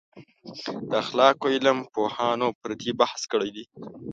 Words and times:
د 0.89 0.91
اخلاقو 1.03 1.45
علم 1.55 1.77
پوهانو 1.93 2.47
پر 2.61 2.71
دې 2.79 2.91
بحث 3.01 3.21
کړی 3.31 3.49
دی. 3.55 3.65